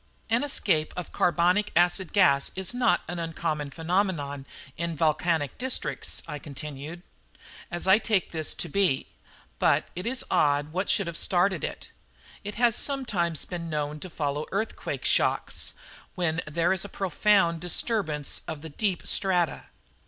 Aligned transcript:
"An 0.31 0.43
escape 0.43 0.95
of 0.97 1.11
carbonic 1.11 1.71
acid 1.75 2.11
gas 2.11 2.49
is 2.55 2.73
not 2.73 3.01
an 3.07 3.19
uncommon 3.19 3.69
phenomenon 3.69 4.47
in 4.75 4.95
volcanic 4.95 5.59
districts," 5.59 6.23
I 6.27 6.39
continued, 6.39 7.03
"as 7.69 7.85
I 7.85 7.99
take 7.99 8.31
this 8.31 8.55
to 8.55 8.67
be; 8.67 9.05
but 9.59 9.89
it 9.95 10.07
is 10.07 10.25
odd 10.31 10.73
what 10.73 10.89
should 10.89 11.05
have 11.05 11.17
started 11.17 11.63
it. 11.63 11.91
It 12.43 12.55
has 12.55 12.75
sometimes 12.75 13.45
been 13.45 13.69
known 13.69 13.99
to 13.99 14.09
follow 14.09 14.47
earthquake 14.51 15.05
shocks, 15.05 15.75
when 16.15 16.41
there 16.47 16.73
is 16.73 16.83
a 16.83 16.89
profound 16.89 17.59
disturbance 17.61 18.41
of 18.47 18.61
the 18.63 18.69
deep 18.69 19.05
strata." 19.05 19.65